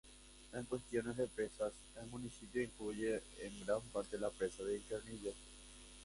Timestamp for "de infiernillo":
4.63-5.31